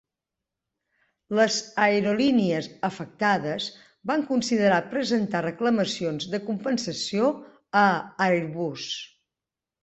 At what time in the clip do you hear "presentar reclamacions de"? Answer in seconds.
4.95-6.41